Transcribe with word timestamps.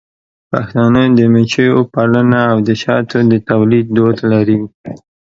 پښتانه 0.51 1.01
د 1.17 1.19
مچیو 1.33 1.79
پالنه 1.93 2.39
او 2.51 2.57
د 2.67 2.69
شاتو 2.81 3.17
د 3.31 3.33
تولید 3.49 3.85
دود 3.95 4.17
لري. 4.31 4.57